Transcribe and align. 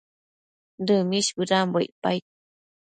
Dëmish 0.85 1.31
bëdambo 1.37 1.77
icpaid 1.85 2.23